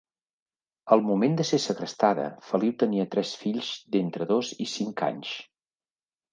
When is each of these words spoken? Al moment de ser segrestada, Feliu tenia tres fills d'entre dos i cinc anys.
Al 0.95 1.03
moment 1.09 1.35
de 1.41 1.45
ser 1.49 1.59
segrestada, 1.65 2.25
Feliu 2.49 2.75
tenia 2.85 3.07
tres 3.13 3.35
fills 3.43 3.71
d'entre 3.95 4.31
dos 4.35 4.53
i 4.69 4.71
cinc 4.77 5.09
anys. 5.13 5.39